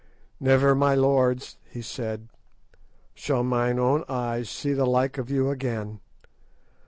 "Never, 0.39 0.73
my 0.73 0.95
lords," 0.95 1.57
he 1.69 1.83
said, 1.83 2.29
"shall 3.13 3.43
mine 3.43 3.77
old 3.77 4.03
eyes 4.09 4.49
see 4.49 4.73
the 4.73 4.87
like 4.87 5.19
of 5.19 5.29
you 5.29 5.51
again. 5.51 5.99